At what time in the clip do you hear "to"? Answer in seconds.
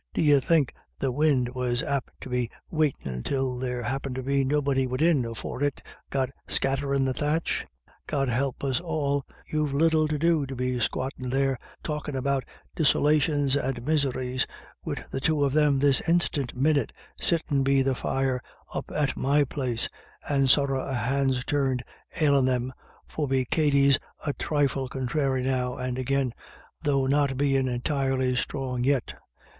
2.21-2.29, 4.15-4.23, 10.07-10.17, 10.47-10.55